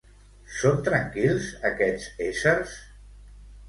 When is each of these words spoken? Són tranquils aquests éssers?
Són 0.53 0.79
tranquils 0.87 1.51
aquests 1.73 2.11
éssers? 2.33 2.79